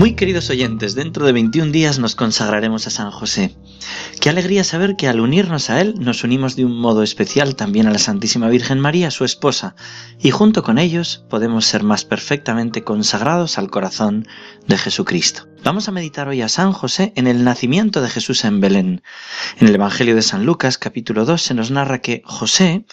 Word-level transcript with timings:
Muy 0.00 0.14
queridos 0.14 0.48
oyentes, 0.48 0.94
dentro 0.94 1.26
de 1.26 1.32
21 1.32 1.72
días 1.72 1.98
nos 1.98 2.14
consagraremos 2.14 2.86
a 2.86 2.90
San 2.90 3.10
José. 3.10 3.54
Qué 4.18 4.30
alegría 4.30 4.64
saber 4.64 4.96
que 4.96 5.08
al 5.08 5.20
unirnos 5.20 5.68
a 5.68 5.78
Él 5.78 5.94
nos 5.98 6.24
unimos 6.24 6.56
de 6.56 6.64
un 6.64 6.74
modo 6.74 7.02
especial 7.02 7.54
también 7.54 7.86
a 7.86 7.90
la 7.90 7.98
Santísima 7.98 8.48
Virgen 8.48 8.80
María, 8.80 9.10
su 9.10 9.26
esposa, 9.26 9.76
y 10.18 10.30
junto 10.30 10.62
con 10.62 10.78
ellos 10.78 11.26
podemos 11.28 11.66
ser 11.66 11.82
más 11.82 12.06
perfectamente 12.06 12.82
consagrados 12.82 13.58
al 13.58 13.68
corazón 13.68 14.26
de 14.66 14.78
Jesucristo. 14.78 15.46
Vamos 15.64 15.86
a 15.86 15.92
meditar 15.92 16.28
hoy 16.28 16.40
a 16.40 16.48
San 16.48 16.72
José 16.72 17.12
en 17.14 17.26
el 17.26 17.44
nacimiento 17.44 18.00
de 18.00 18.08
Jesús 18.08 18.46
en 18.46 18.58
Belén. 18.62 19.02
En 19.58 19.68
el 19.68 19.74
Evangelio 19.74 20.14
de 20.14 20.22
San 20.22 20.46
Lucas 20.46 20.78
capítulo 20.78 21.26
2 21.26 21.42
se 21.42 21.52
nos 21.52 21.70
narra 21.70 22.00
que 22.00 22.22
José 22.24 22.86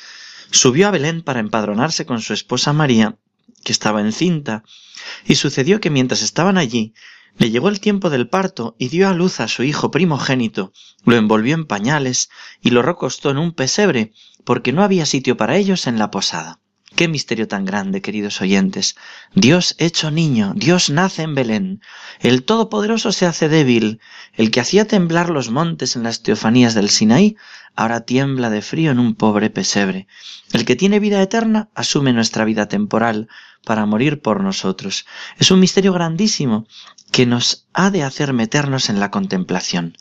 subió 0.52 0.90
a 0.90 0.92
Belén 0.92 1.22
para 1.22 1.40
empadronarse 1.40 2.06
con 2.06 2.20
su 2.20 2.34
esposa 2.34 2.74
María, 2.74 3.16
que 3.68 3.74
estaba 3.74 4.00
encinta, 4.00 4.64
y 5.26 5.36
sucedió 5.36 5.82
que 5.82 5.90
mientras 5.90 6.22
estaban 6.22 6.58
allí, 6.58 6.94
le 7.38 7.52
llegó 7.52 7.68
el 7.68 7.82
tiempo 7.82 8.10
del 8.10 8.30
parto 8.30 8.78
y 8.80 8.88
dio 8.88 9.10
a 9.10 9.14
luz 9.14 9.42
a 9.42 9.50
su 9.50 9.64
hijo 9.64 9.92
primogénito, 9.92 10.72
lo 11.04 11.18
envolvió 11.18 11.54
en 11.54 11.66
pañales 11.66 12.30
y 12.62 12.70
lo 12.70 12.82
recostó 12.82 13.30
en 13.30 13.40
un 13.40 13.52
pesebre, 13.52 14.14
porque 14.46 14.72
no 14.72 14.84
había 14.84 15.06
sitio 15.06 15.36
para 15.36 15.58
ellos 15.58 15.86
en 15.86 16.00
la 16.00 16.12
posada. 16.12 16.62
Qué 16.96 17.10
misterio 17.10 17.50
tan 17.50 17.66
grande, 17.66 18.02
queridos 18.02 18.40
oyentes. 18.40 18.96
Dios 19.36 19.76
hecho 19.80 20.12
niño, 20.12 20.54
Dios 20.56 20.90
nace 20.90 21.24
en 21.24 21.36
Belén. 21.36 21.82
El 22.22 22.44
Todopoderoso 22.44 23.12
se 23.12 23.26
hace 23.26 23.50
débil. 23.50 24.00
El 24.34 24.50
que 24.50 24.62
hacía 24.62 24.88
temblar 24.88 25.30
los 25.30 25.52
montes 25.52 25.98
en 25.98 26.04
las 26.04 26.24
teofanías 26.24 26.74
del 26.74 26.90
Sinaí, 26.90 27.36
ahora 27.76 28.02
tiembla 28.02 28.50
de 28.50 28.62
frío 28.62 28.92
en 28.92 29.00
un 29.00 29.14
pobre 29.14 29.50
pesebre. 29.50 30.08
El 30.54 30.66
que 30.66 30.76
tiene 30.76 31.00
vida 31.00 31.22
eterna 31.22 31.70
asume 31.76 32.14
nuestra 32.14 32.46
vida 32.46 32.68
temporal 32.68 33.28
para 33.68 33.86
morir 33.86 34.22
por 34.22 34.42
nosotros. 34.42 35.06
Es 35.38 35.52
un 35.52 35.60
misterio 35.60 35.92
grandísimo 35.92 36.66
que 37.12 37.26
nos 37.26 37.68
ha 37.74 37.92
de 37.92 38.02
hacer 38.02 38.32
meternos 38.32 38.90
en 38.90 39.02
la 39.02 39.12
contemplación. 39.12 39.98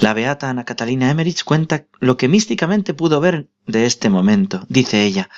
La 0.00 0.14
beata 0.14 0.48
Ana 0.48 0.64
Catalina 0.64 1.10
Emmerich 1.10 1.42
cuenta 1.42 1.86
lo 1.98 2.16
que 2.16 2.28
místicamente 2.28 2.94
pudo 2.94 3.18
ver 3.18 3.48
de 3.66 3.84
este 3.86 4.10
momento. 4.10 4.64
Dice 4.68 5.04
ella, 5.04 5.28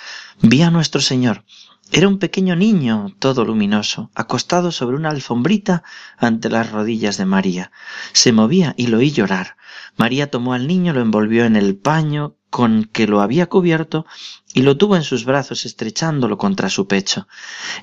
vi 0.42 0.61
a 0.61 0.70
nuestro 0.70 1.01
Señor. 1.01 1.45
Era 1.91 2.09
un 2.09 2.19
pequeño 2.19 2.56
niño, 2.56 3.14
todo 3.19 3.42
luminoso, 3.47 4.11
acostado 4.14 4.70
sobre 4.70 4.97
una 4.97 5.09
alfombrita 5.09 5.83
ante 6.19 6.51
las 6.51 6.70
rodillas 6.73 7.17
de 7.17 7.25
María. 7.25 7.73
Se 8.12 8.33
movía 8.33 8.75
y 8.77 8.89
lo 8.89 8.98
oí 8.98 9.12
llorar. 9.12 9.57
María 9.97 10.31
tomó 10.31 10.53
al 10.53 10.67
niño, 10.67 10.92
lo 10.92 11.01
envolvió 11.01 11.47
en 11.47 11.57
el 11.57 11.75
paño 11.77 12.36
con 12.53 12.84
que 12.84 13.06
lo 13.06 13.22
había 13.22 13.47
cubierto 13.47 14.05
y 14.53 14.61
lo 14.61 14.77
tuvo 14.77 14.95
en 14.97 15.05
sus 15.05 15.25
brazos 15.25 15.64
estrechándolo 15.64 16.36
contra 16.36 16.69
su 16.69 16.86
pecho. 16.86 17.27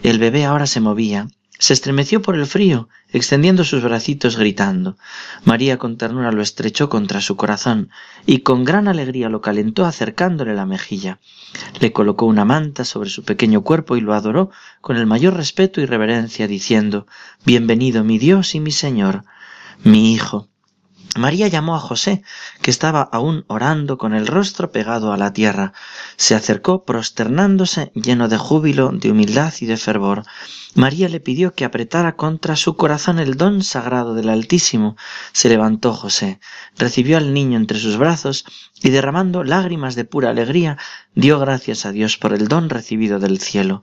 El 0.04 0.20
bebé 0.20 0.46
ahora 0.46 0.68
se 0.68 0.80
movía, 0.80 1.28
se 1.58 1.74
estremeció 1.74 2.22
por 2.22 2.36
el 2.36 2.46
frío, 2.46 2.88
extendiendo 3.10 3.64
sus 3.64 3.82
bracitos 3.82 4.38
gritando. 4.38 4.96
María 5.44 5.80
con 5.80 5.98
ternura 5.98 6.32
lo 6.32 6.44
estrechó 6.44 6.88
contra 6.88 7.20
su 7.20 7.36
corazón 7.36 7.90
y 8.28 8.42
con 8.42 8.64
gran 8.64 8.88
alegría 8.88 9.28
lo 9.28 9.42
calentó 9.42 9.86
acercándole 9.86 10.54
la 10.54 10.68
mejilla. 10.68 11.18
Le 11.80 11.92
colocó 11.92 12.28
una 12.28 12.46
manta 12.46 12.86
sobre 12.86 13.10
su 13.10 13.24
pequeño 13.24 13.64
cuerpo 13.64 13.98
y 13.98 14.02
lo 14.02 14.14
adoró 14.14 14.52
con 14.82 14.98
el 14.98 15.08
mayor 15.08 15.34
respeto 15.34 15.82
y 15.82 15.88
reverencia, 15.88 16.48
diciendo 16.48 17.08
Bienvenido 17.44 18.04
mi 18.04 18.20
Dios 18.20 18.54
y 18.54 18.60
mi 18.60 18.72
Señor, 18.72 19.24
mi 19.84 20.14
Hijo. 20.14 20.48
María 21.18 21.48
llamó 21.48 21.76
a 21.76 21.80
José, 21.80 22.24
que 22.62 22.70
estaba 22.70 23.02
aún 23.02 23.44
orando 23.48 23.98
con 23.98 24.14
el 24.14 24.28
rostro 24.28 24.72
pegado 24.72 25.12
a 25.12 25.18
la 25.18 25.34
tierra. 25.34 25.74
Se 26.18 26.36
acercó 26.36 26.86
prosternándose, 26.86 27.92
lleno 27.96 28.28
de 28.28 28.38
júbilo, 28.38 28.92
de 28.94 29.10
humildad 29.12 29.54
y 29.60 29.66
de 29.66 29.78
fervor. 29.78 30.24
María 30.76 31.10
le 31.10 31.20
pidió 31.20 31.54
que 31.54 31.66
apretara 31.66 32.16
contra 32.16 32.56
su 32.56 32.76
corazón 32.76 33.18
el 33.18 33.38
don 33.38 33.64
sagrado 33.64 34.14
del 34.14 34.30
Altísimo. 34.30 34.98
Se 35.32 35.50
levantó 35.50 35.94
José, 35.94 36.40
recibió 36.78 37.18
al 37.18 37.34
niño 37.34 37.58
entre 37.58 37.80
sus 37.80 37.98
brazos 37.98 38.46
y 38.84 38.92
derramando 38.92 39.44
lágrimas 39.44 39.96
de 39.96 40.06
pura 40.06 40.30
alegría, 40.30 40.78
dio 41.16 41.40
gracias 41.40 41.88
a 41.88 41.92
Dios 41.92 42.18
por 42.18 42.34
el 42.34 42.48
don 42.48 42.70
recibido 42.70 43.20
del 43.20 43.40
cielo. 43.40 43.82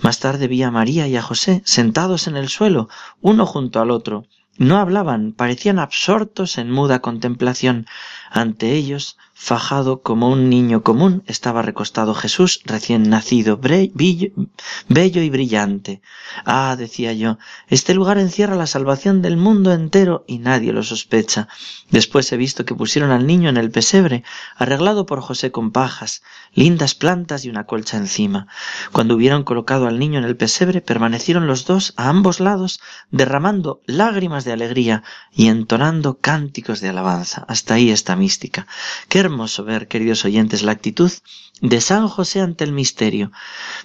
Más 0.00 0.20
tarde 0.20 0.46
vi 0.46 0.62
a 0.62 0.70
María 0.70 1.08
y 1.08 1.16
a 1.16 1.22
José 1.22 1.60
sentados 1.64 2.28
en 2.28 2.36
el 2.36 2.48
suelo, 2.48 2.88
uno 3.20 3.44
junto 3.44 3.80
al 3.80 3.90
otro, 3.90 4.26
no 4.58 4.78
hablaban, 4.78 5.32
parecían 5.32 5.78
absortos 5.78 6.58
en 6.58 6.70
muda 6.70 7.00
contemplación. 7.00 7.86
Ante 8.30 8.72
ellos, 8.72 9.16
fajado 9.40 10.02
como 10.02 10.28
un 10.28 10.50
niño 10.50 10.82
común, 10.82 11.22
estaba 11.26 11.62
recostado 11.62 12.12
Jesús 12.12 12.60
recién 12.64 13.08
nacido, 13.08 13.56
bello 13.56 15.22
y 15.22 15.30
brillante. 15.30 16.02
Ah, 16.44 16.74
decía 16.76 17.12
yo, 17.12 17.38
este 17.68 17.94
lugar 17.94 18.18
encierra 18.18 18.56
la 18.56 18.66
salvación 18.66 19.22
del 19.22 19.36
mundo 19.36 19.72
entero 19.72 20.24
y 20.26 20.38
nadie 20.40 20.72
lo 20.72 20.82
sospecha. 20.82 21.46
Después 21.88 22.30
he 22.32 22.36
visto 22.36 22.64
que 22.64 22.74
pusieron 22.74 23.12
al 23.12 23.28
niño 23.28 23.48
en 23.48 23.56
el 23.58 23.70
pesebre, 23.70 24.24
arreglado 24.56 25.06
por 25.06 25.20
José 25.20 25.52
con 25.52 25.70
pajas, 25.70 26.22
lindas 26.52 26.96
plantas 26.96 27.44
y 27.44 27.48
una 27.48 27.64
colcha 27.64 27.96
encima. 27.96 28.48
Cuando 28.90 29.14
hubieron 29.14 29.44
colocado 29.44 29.86
al 29.86 30.00
niño 30.00 30.18
en 30.18 30.24
el 30.24 30.36
pesebre, 30.36 30.80
permanecieron 30.80 31.46
los 31.46 31.64
dos 31.64 31.94
a 31.96 32.08
ambos 32.08 32.40
lados, 32.40 32.80
derramando 33.12 33.82
lágrimas 33.86 34.44
de 34.44 34.52
alegría 34.52 35.04
y 35.32 35.46
entonando 35.46 36.18
cánticos 36.18 36.80
de 36.80 36.88
alabanza. 36.88 37.44
Hasta 37.48 37.74
ahí 37.74 37.90
está 37.90 38.16
mística. 38.16 38.66
Qué 39.08 39.27
hermoso 39.28 39.64
ver, 39.64 39.88
queridos 39.88 40.24
oyentes, 40.24 40.62
la 40.62 40.72
actitud 40.72 41.12
de 41.60 41.80
San 41.80 42.08
José 42.08 42.40
ante 42.40 42.64
el 42.64 42.72
misterio. 42.72 43.30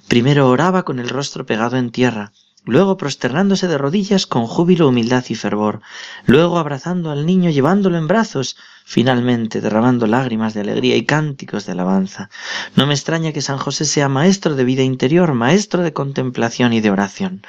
Primero 0.07 0.49
oraba 0.49 0.83
con 0.83 0.99
el 0.99 1.09
rostro 1.09 1.45
pegado 1.45 1.77
en 1.77 1.91
tierra, 1.91 2.31
luego 2.65 2.97
prosternándose 2.97 3.67
de 3.67 3.77
rodillas 3.77 4.25
con 4.25 4.47
júbilo, 4.47 4.87
humildad 4.87 5.25
y 5.29 5.35
fervor, 5.35 5.81
luego 6.25 6.57
abrazando 6.57 7.11
al 7.11 7.25
niño 7.25 7.49
llevándolo 7.49 7.97
en 7.97 8.07
brazos, 8.07 8.55
finalmente 8.85 9.61
derramando 9.61 10.07
lágrimas 10.07 10.53
de 10.53 10.61
alegría 10.61 10.97
y 10.97 11.05
cánticos 11.05 11.65
de 11.65 11.71
alabanza. 11.71 12.29
No 12.75 12.85
me 12.85 12.93
extraña 12.93 13.31
que 13.31 13.41
San 13.41 13.57
José 13.57 13.85
sea 13.85 14.09
maestro 14.09 14.55
de 14.55 14.63
vida 14.63 14.83
interior, 14.83 15.33
maestro 15.33 15.83
de 15.83 15.93
contemplación 15.93 16.73
y 16.73 16.81
de 16.81 16.91
oración. 16.91 17.45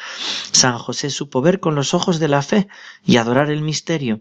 San 0.53 0.79
José 0.79 1.11
supo 1.11 1.43
ver 1.43 1.61
con 1.61 1.75
los 1.75 1.93
ojos 1.93 2.21
de 2.21 2.29
la 2.29 2.43
fe 2.43 2.69
y 3.05 3.17
adorar 3.17 3.51
el 3.51 3.63
misterio. 3.63 4.21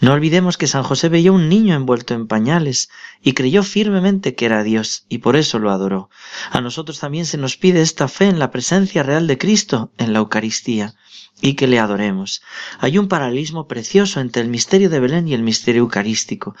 No 0.00 0.12
olvidemos 0.12 0.58
que 0.58 0.66
San 0.66 0.82
José 0.82 1.08
veía 1.08 1.32
un 1.32 1.48
niño 1.48 1.74
envuelto 1.74 2.14
en 2.14 2.26
pañales 2.26 2.90
y 3.22 3.32
creyó 3.32 3.62
firmemente 3.62 4.34
que 4.34 4.46
era 4.46 4.62
Dios 4.62 5.06
y 5.08 5.18
por 5.18 5.36
eso 5.36 5.58
lo 5.58 5.70
adoró. 5.70 6.10
A 6.50 6.60
nosotros 6.60 6.98
también 6.98 7.26
se 7.26 7.38
nos 7.38 7.56
pide 7.56 7.80
esta 7.80 8.08
fe 8.08 8.26
en 8.26 8.38
la 8.38 8.50
presencia 8.50 9.02
real 9.02 9.26
de 9.26 9.38
Cristo 9.38 9.92
en 9.96 10.12
la 10.12 10.20
Eucaristía 10.30 10.94
y 11.42 11.54
que 11.54 11.66
le 11.66 11.80
adoremos. 11.80 12.42
Hay 12.78 12.98
un 12.98 13.08
paralelismo 13.08 13.66
precioso 13.66 14.20
entre 14.20 14.42
el 14.42 14.48
misterio 14.48 14.88
de 14.88 15.00
Belén 15.00 15.26
y 15.26 15.34
el 15.34 15.42
misterio 15.42 15.82
eucarístico. 15.82 16.54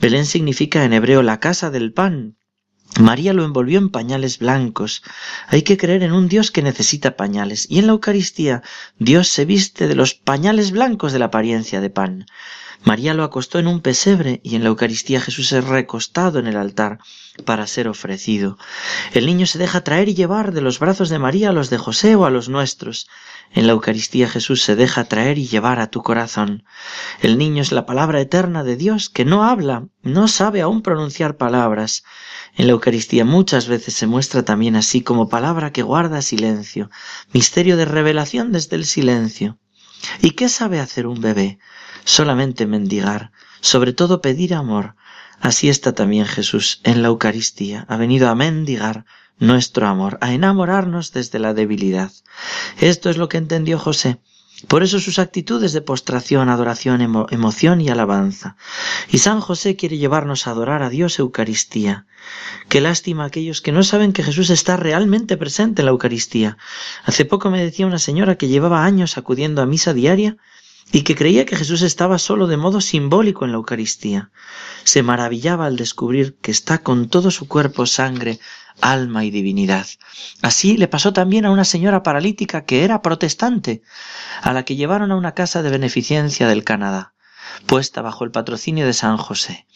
Belén 0.00 0.26
significa 0.26 0.84
en 0.84 0.92
hebreo 0.92 1.22
la 1.22 1.40
casa 1.40 1.70
del 1.70 1.92
pan. 1.92 2.36
María 3.00 3.32
lo 3.32 3.44
envolvió 3.44 3.78
en 3.78 3.90
pañales 3.90 4.38
blancos. 4.38 5.02
Hay 5.48 5.62
que 5.62 5.76
creer 5.76 6.04
en 6.04 6.12
un 6.12 6.28
Dios 6.28 6.52
que 6.52 6.62
necesita 6.62 7.16
pañales, 7.16 7.66
y 7.68 7.80
en 7.80 7.86
la 7.86 7.92
Eucaristía 7.92 8.62
Dios 8.98 9.28
se 9.28 9.44
viste 9.44 9.88
de 9.88 9.96
los 9.96 10.14
pañales 10.14 10.70
blancos 10.70 11.12
de 11.12 11.18
la 11.18 11.26
apariencia 11.26 11.80
de 11.80 11.90
pan. 11.90 12.26
María 12.84 13.14
lo 13.14 13.24
acostó 13.24 13.58
en 13.58 13.66
un 13.66 13.80
pesebre 13.80 14.40
y 14.44 14.54
en 14.54 14.62
la 14.62 14.68
Eucaristía 14.68 15.20
Jesús 15.20 15.52
es 15.52 15.64
recostado 15.64 16.38
en 16.38 16.46
el 16.46 16.56
altar 16.56 16.98
para 17.44 17.66
ser 17.66 17.88
ofrecido. 17.88 18.58
El 19.12 19.26
niño 19.26 19.46
se 19.46 19.58
deja 19.58 19.82
traer 19.82 20.08
y 20.08 20.14
llevar 20.14 20.52
de 20.52 20.60
los 20.60 20.78
brazos 20.78 21.08
de 21.08 21.18
María 21.18 21.50
a 21.50 21.52
los 21.52 21.70
de 21.70 21.78
José 21.78 22.14
o 22.14 22.24
a 22.24 22.30
los 22.30 22.48
nuestros. 22.48 23.08
En 23.52 23.66
la 23.66 23.72
Eucaristía 23.72 24.28
Jesús 24.28 24.62
se 24.62 24.76
deja 24.76 25.04
traer 25.04 25.38
y 25.38 25.46
llevar 25.46 25.80
a 25.80 25.90
tu 25.90 26.02
corazón. 26.02 26.64
El 27.20 27.38
niño 27.38 27.62
es 27.62 27.72
la 27.72 27.86
palabra 27.86 28.20
eterna 28.20 28.62
de 28.64 28.76
Dios 28.76 29.08
que 29.08 29.24
no 29.24 29.44
habla, 29.44 29.86
no 30.02 30.28
sabe 30.28 30.60
aún 30.60 30.82
pronunciar 30.82 31.36
palabras. 31.36 32.04
En 32.56 32.66
la 32.66 32.72
Eucaristía 32.72 33.24
muchas 33.24 33.68
veces 33.68 33.94
se 33.94 34.06
muestra 34.06 34.44
también 34.44 34.76
así 34.76 35.02
como 35.02 35.28
palabra 35.28 35.72
que 35.72 35.82
guarda 35.82 36.22
silencio, 36.22 36.90
misterio 37.32 37.76
de 37.76 37.84
revelación 37.84 38.52
desde 38.52 38.76
el 38.76 38.84
silencio. 38.84 39.58
¿Y 40.20 40.32
qué 40.32 40.48
sabe 40.48 40.80
hacer 40.80 41.06
un 41.06 41.20
bebé? 41.20 41.58
Solamente 42.06 42.66
mendigar, 42.66 43.32
sobre 43.60 43.92
todo 43.92 44.20
pedir 44.20 44.54
amor. 44.54 44.94
Así 45.40 45.68
está 45.68 45.92
también 45.92 46.24
Jesús 46.24 46.80
en 46.84 47.02
la 47.02 47.08
Eucaristía, 47.08 47.84
ha 47.88 47.96
venido 47.96 48.28
a 48.28 48.36
mendigar 48.36 49.04
nuestro 49.40 49.88
amor, 49.88 50.16
a 50.20 50.32
enamorarnos 50.32 51.12
desde 51.12 51.40
la 51.40 51.52
debilidad. 51.52 52.12
Esto 52.78 53.10
es 53.10 53.16
lo 53.16 53.28
que 53.28 53.38
entendió 53.38 53.76
José. 53.80 54.18
Por 54.68 54.84
eso 54.84 55.00
sus 55.00 55.18
actitudes 55.18 55.72
de 55.72 55.82
postración, 55.82 56.48
adoración, 56.48 57.00
emoción 57.02 57.80
y 57.80 57.88
alabanza. 57.88 58.56
Y 59.10 59.18
San 59.18 59.40
José 59.40 59.74
quiere 59.74 59.98
llevarnos 59.98 60.46
a 60.46 60.52
adorar 60.52 60.84
a 60.84 60.90
Dios 60.90 61.18
Eucaristía. 61.18 62.06
Qué 62.68 62.80
lástima 62.80 63.24
aquellos 63.24 63.60
que 63.60 63.72
no 63.72 63.82
saben 63.82 64.12
que 64.12 64.22
Jesús 64.22 64.48
está 64.50 64.76
realmente 64.76 65.36
presente 65.36 65.82
en 65.82 65.86
la 65.86 65.90
Eucaristía. 65.90 66.56
Hace 67.04 67.24
poco 67.24 67.50
me 67.50 67.64
decía 67.64 67.86
una 67.86 67.98
señora 67.98 68.36
que 68.36 68.46
llevaba 68.46 68.84
años 68.84 69.18
acudiendo 69.18 69.60
a 69.60 69.66
misa 69.66 69.92
diaria 69.92 70.36
y 70.92 71.02
que 71.02 71.16
creía 71.16 71.46
que 71.46 71.56
Jesús 71.56 71.82
estaba 71.82 72.18
solo 72.18 72.46
de 72.46 72.56
modo 72.56 72.80
simbólico 72.80 73.44
en 73.44 73.50
la 73.52 73.56
Eucaristía. 73.56 74.30
Se 74.84 75.02
maravillaba 75.02 75.66
al 75.66 75.76
descubrir 75.76 76.36
que 76.40 76.50
está 76.50 76.78
con 76.78 77.08
todo 77.08 77.30
su 77.30 77.48
cuerpo, 77.48 77.86
sangre, 77.86 78.38
alma 78.80 79.24
y 79.24 79.30
divinidad. 79.30 79.86
Así 80.42 80.76
le 80.76 80.88
pasó 80.88 81.12
también 81.12 81.44
a 81.44 81.50
una 81.50 81.64
señora 81.64 82.02
paralítica 82.02 82.64
que 82.64 82.84
era 82.84 83.02
protestante, 83.02 83.82
a 84.42 84.52
la 84.52 84.64
que 84.64 84.76
llevaron 84.76 85.10
a 85.12 85.16
una 85.16 85.32
casa 85.32 85.62
de 85.62 85.70
beneficencia 85.70 86.46
del 86.46 86.64
Canadá, 86.64 87.14
puesta 87.66 88.02
bajo 88.02 88.24
el 88.24 88.30
patrocinio 88.30 88.86
de 88.86 88.92
San 88.92 89.16
José. 89.16 89.66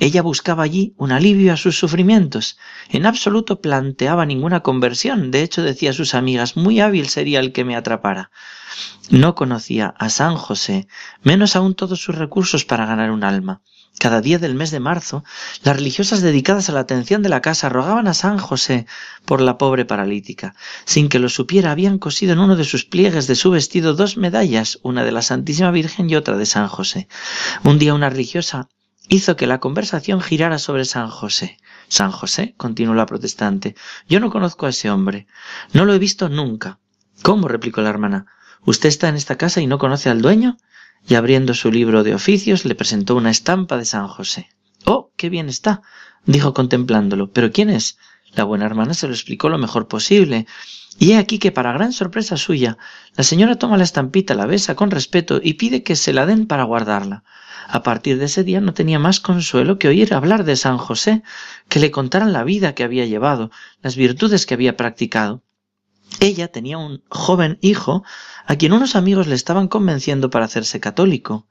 Ella 0.00 0.22
buscaba 0.22 0.62
allí 0.62 0.94
un 0.96 1.12
alivio 1.12 1.52
a 1.52 1.58
sus 1.58 1.78
sufrimientos. 1.78 2.56
En 2.88 3.04
absoluto 3.04 3.60
planteaba 3.60 4.24
ninguna 4.24 4.60
conversión. 4.60 5.30
De 5.30 5.42
hecho, 5.42 5.62
decía 5.62 5.90
a 5.90 5.92
sus 5.92 6.14
amigas, 6.14 6.56
muy 6.56 6.80
hábil 6.80 7.10
sería 7.10 7.38
el 7.38 7.52
que 7.52 7.66
me 7.66 7.76
atrapara. 7.76 8.30
No 9.10 9.34
conocía 9.34 9.94
a 9.98 10.08
San 10.08 10.36
José, 10.36 10.88
menos 11.22 11.54
aún 11.54 11.74
todos 11.74 12.00
sus 12.00 12.14
recursos 12.14 12.64
para 12.64 12.86
ganar 12.86 13.10
un 13.10 13.24
alma. 13.24 13.60
Cada 13.98 14.22
día 14.22 14.38
del 14.38 14.54
mes 14.54 14.70
de 14.70 14.80
marzo, 14.80 15.22
las 15.64 15.76
religiosas 15.76 16.22
dedicadas 16.22 16.70
a 16.70 16.72
la 16.72 16.80
atención 16.80 17.22
de 17.22 17.28
la 17.28 17.42
casa 17.42 17.68
rogaban 17.68 18.08
a 18.08 18.14
San 18.14 18.38
José 18.38 18.86
por 19.26 19.42
la 19.42 19.58
pobre 19.58 19.84
paralítica. 19.84 20.54
Sin 20.86 21.10
que 21.10 21.18
lo 21.18 21.28
supiera, 21.28 21.72
habían 21.72 21.98
cosido 21.98 22.32
en 22.32 22.38
uno 22.38 22.56
de 22.56 22.64
sus 22.64 22.86
pliegues 22.86 23.26
de 23.26 23.34
su 23.34 23.50
vestido 23.50 23.92
dos 23.92 24.16
medallas, 24.16 24.78
una 24.82 25.04
de 25.04 25.12
la 25.12 25.20
Santísima 25.20 25.70
Virgen 25.72 26.08
y 26.08 26.16
otra 26.16 26.38
de 26.38 26.46
San 26.46 26.68
José. 26.68 27.06
Un 27.64 27.78
día 27.78 27.92
una 27.92 28.08
religiosa 28.08 28.70
hizo 29.10 29.36
que 29.36 29.48
la 29.48 29.58
conversación 29.58 30.22
girara 30.22 30.58
sobre 30.58 30.84
San 30.84 31.10
José. 31.10 31.58
San 31.88 32.12
José, 32.12 32.54
continuó 32.56 32.94
la 32.94 33.06
protestante, 33.06 33.74
yo 34.08 34.20
no 34.20 34.30
conozco 34.30 34.66
a 34.66 34.70
ese 34.70 34.88
hombre. 34.88 35.26
No 35.72 35.84
lo 35.84 35.92
he 35.92 35.98
visto 35.98 36.28
nunca. 36.28 36.78
¿Cómo? 37.22 37.48
replicó 37.48 37.82
la 37.82 37.90
hermana. 37.90 38.26
¿Usted 38.64 38.88
está 38.88 39.08
en 39.08 39.16
esta 39.16 39.36
casa 39.36 39.60
y 39.60 39.66
no 39.66 39.78
conoce 39.78 40.10
al 40.10 40.22
dueño? 40.22 40.56
Y 41.08 41.16
abriendo 41.16 41.54
su 41.54 41.72
libro 41.72 42.04
de 42.04 42.14
oficios 42.14 42.64
le 42.64 42.76
presentó 42.76 43.16
una 43.16 43.30
estampa 43.30 43.76
de 43.76 43.84
San 43.84 44.06
José. 44.06 44.48
Oh, 44.84 45.12
qué 45.16 45.28
bien 45.28 45.48
está, 45.48 45.82
dijo 46.24 46.54
contemplándolo. 46.54 47.32
¿Pero 47.32 47.50
quién 47.50 47.68
es? 47.68 47.98
La 48.34 48.44
buena 48.44 48.66
hermana 48.66 48.94
se 48.94 49.06
lo 49.06 49.12
explicó 49.12 49.48
lo 49.48 49.58
mejor 49.58 49.88
posible. 49.88 50.46
Y 50.98 51.12
he 51.12 51.18
aquí 51.18 51.38
que, 51.38 51.52
para 51.52 51.72
gran 51.72 51.92
sorpresa 51.92 52.36
suya, 52.36 52.76
la 53.16 53.24
señora 53.24 53.56
toma 53.56 53.76
la 53.76 53.84
estampita, 53.84 54.34
la 54.34 54.46
besa 54.46 54.74
con 54.74 54.90
respeto 54.90 55.40
y 55.42 55.54
pide 55.54 55.82
que 55.82 55.96
se 55.96 56.12
la 56.12 56.26
den 56.26 56.46
para 56.46 56.64
guardarla. 56.64 57.24
A 57.68 57.82
partir 57.82 58.18
de 58.18 58.26
ese 58.26 58.44
día 58.44 58.60
no 58.60 58.74
tenía 58.74 58.98
más 58.98 59.20
consuelo 59.20 59.78
que 59.78 59.88
oír 59.88 60.12
hablar 60.12 60.44
de 60.44 60.56
San 60.56 60.78
José, 60.78 61.22
que 61.68 61.80
le 61.80 61.90
contaran 61.90 62.32
la 62.32 62.44
vida 62.44 62.74
que 62.74 62.84
había 62.84 63.06
llevado, 63.06 63.50
las 63.82 63.96
virtudes 63.96 64.44
que 64.44 64.54
había 64.54 64.76
practicado. 64.76 65.42
Ella 66.18 66.48
tenía 66.48 66.76
un 66.78 67.02
joven 67.08 67.58
hijo 67.60 68.02
a 68.46 68.56
quien 68.56 68.72
unos 68.72 68.96
amigos 68.96 69.28
le 69.28 69.36
estaban 69.36 69.68
convenciendo 69.68 70.28
para 70.28 70.46
hacerse 70.46 70.80
católico. 70.80 71.46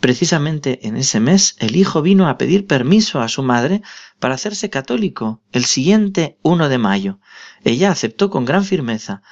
Precisamente 0.00 0.86
en 0.88 0.96
ese 0.96 1.20
mes 1.20 1.54
el 1.58 1.76
hijo 1.76 2.02
vino 2.02 2.28
a 2.28 2.36
pedir 2.36 2.66
permiso 2.66 3.20
a 3.20 3.28
su 3.28 3.42
madre 3.42 3.82
para 4.18 4.34
hacerse 4.34 4.68
católico 4.68 5.40
el 5.52 5.64
siguiente 5.64 6.38
1 6.42 6.68
de 6.68 6.78
mayo. 6.78 7.20
Ella 7.62 7.92
aceptó 7.92 8.30
con 8.30 8.44
gran 8.44 8.64
firmeza, 8.64 9.22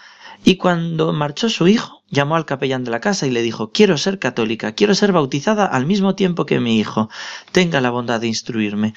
y 0.45 0.57
cuando 0.57 1.13
marchó 1.13 1.49
su 1.49 1.67
hijo, 1.67 1.98
llamó 2.11 2.37
al 2.37 2.47
capellán 2.47 2.85
de 2.85 2.91
la 2.91 3.01
casa 3.01 3.27
y 3.27 3.31
le 3.31 3.43
dijo 3.43 3.71
Quiero 3.73 3.99
ser 3.99 4.19
católica, 4.19 4.73
quiero 4.73 4.95
ser 4.95 5.13
bautizada 5.13 5.67
al 5.67 5.87
mismo 5.87 6.15
tiempo 6.15 6.47
que 6.47 6.61
mi 6.61 6.79
hijo. 6.79 7.09
Tenga 7.53 7.81
la 7.81 7.91
bondad 7.91 8.21
de 8.21 8.27
instruirme. 8.27 8.95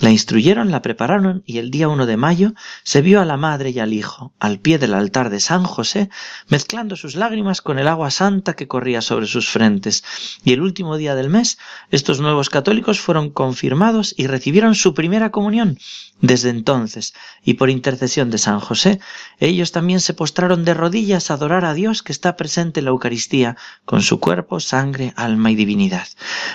La 0.00 0.10
instruyeron, 0.10 0.70
la 0.70 0.82
prepararon 0.82 1.42
y 1.46 1.58
el 1.58 1.70
día 1.70 1.88
1 1.88 2.06
de 2.06 2.16
mayo 2.16 2.54
se 2.82 3.02
vio 3.02 3.20
a 3.20 3.24
la 3.24 3.36
madre 3.36 3.70
y 3.70 3.78
al 3.78 3.92
hijo, 3.92 4.32
al 4.38 4.58
pie 4.58 4.78
del 4.78 4.94
altar 4.94 5.30
de 5.30 5.40
San 5.40 5.64
José, 5.64 6.08
mezclando 6.48 6.96
sus 6.96 7.14
lágrimas 7.14 7.60
con 7.60 7.78
el 7.78 7.88
agua 7.88 8.10
santa 8.10 8.54
que 8.54 8.68
corría 8.68 9.02
sobre 9.02 9.26
sus 9.26 9.48
frentes. 9.48 10.04
Y 10.44 10.52
el 10.52 10.62
último 10.62 10.96
día 10.96 11.14
del 11.14 11.28
mes, 11.28 11.58
estos 11.90 12.20
nuevos 12.20 12.50
católicos 12.50 13.00
fueron 13.00 13.30
confirmados 13.30 14.14
y 14.16 14.26
recibieron 14.26 14.74
su 14.74 14.94
primera 14.94 15.30
comunión. 15.30 15.78
Desde 16.20 16.48
entonces, 16.48 17.12
y 17.44 17.54
por 17.54 17.70
intercesión 17.70 18.30
de 18.30 18.38
San 18.38 18.60
José, 18.60 19.00
ellos 19.40 19.72
también 19.72 20.00
se 20.00 20.14
postraron 20.14 20.64
de 20.64 20.72
rodillas 20.72 21.30
a 21.30 21.34
adorar 21.34 21.64
a 21.64 21.74
Dios 21.74 22.02
que 22.02 22.12
está 22.12 22.36
presente 22.36 22.53
la 22.56 22.90
Eucaristía 22.90 23.56
con 23.84 24.00
su 24.02 24.20
cuerpo, 24.20 24.60
sangre, 24.60 25.12
alma 25.16 25.50
y 25.50 25.56
divinidad. 25.56 26.06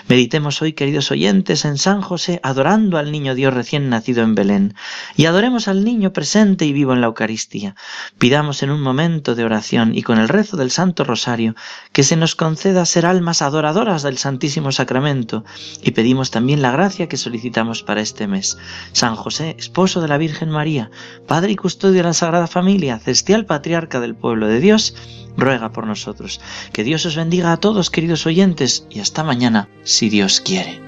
Meditemos 0.07 0.61
hoy, 0.61 0.71
queridos 0.71 1.11
oyentes, 1.11 1.65
en 1.65 1.77
San 1.77 2.01
José 2.01 2.39
adorando 2.41 2.97
al 2.97 3.11
niño 3.11 3.35
Dios 3.35 3.53
recién 3.53 3.89
nacido 3.89 4.23
en 4.23 4.33
Belén 4.33 4.75
y 5.17 5.25
adoremos 5.25 5.67
al 5.67 5.83
niño 5.83 6.13
presente 6.13 6.65
y 6.65 6.71
vivo 6.71 6.93
en 6.93 7.01
la 7.01 7.07
Eucaristía. 7.07 7.75
Pidamos 8.17 8.63
en 8.63 8.69
un 8.69 8.81
momento 8.81 9.35
de 9.35 9.43
oración 9.43 9.91
y 9.93 10.03
con 10.03 10.19
el 10.19 10.29
rezo 10.29 10.55
del 10.55 10.71
Santo 10.71 11.03
Rosario 11.03 11.55
que 11.91 12.03
se 12.03 12.15
nos 12.15 12.35
conceda 12.35 12.85
ser 12.85 13.05
almas 13.05 13.41
adoradoras 13.41 14.01
del 14.01 14.17
Santísimo 14.17 14.71
Sacramento 14.71 15.43
y 15.81 15.91
pedimos 15.91 16.31
también 16.31 16.61
la 16.61 16.71
gracia 16.71 17.09
que 17.09 17.17
solicitamos 17.17 17.83
para 17.83 17.99
este 17.99 18.25
mes. 18.27 18.57
San 18.93 19.17
José, 19.17 19.57
esposo 19.59 19.99
de 19.99 20.07
la 20.07 20.17
Virgen 20.17 20.49
María, 20.49 20.91
Padre 21.27 21.51
y 21.51 21.55
custodio 21.57 21.97
de 21.97 22.03
la 22.03 22.13
Sagrada 22.13 22.47
Familia, 22.47 22.99
celestial 22.99 23.45
patriarca 23.45 23.99
del 23.99 24.15
pueblo 24.15 24.47
de 24.47 24.61
Dios, 24.61 24.95
ruega 25.39 25.71
por 25.71 25.85
nosotros. 25.89 26.39
Que 26.71 26.83
Dios 26.85 27.05
os 27.05 27.15
bendiga 27.15 27.51
a 27.51 27.57
todos, 27.57 27.89
queridos 27.89 28.25
oyentes, 28.25 28.85
y 28.89 29.01
hasta 29.01 29.23
mañana, 29.23 29.67
si 29.83 30.09
Dios 30.09 30.39
quiere. 30.39 30.79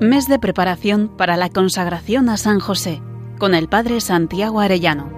Mes 0.00 0.28
de 0.28 0.38
preparación 0.38 1.08
para 1.08 1.36
la 1.36 1.48
consagración 1.48 2.28
a 2.28 2.36
San 2.36 2.60
José, 2.60 3.00
con 3.38 3.54
el 3.54 3.68
Padre 3.68 4.00
Santiago 4.00 4.60
Arellano. 4.60 5.13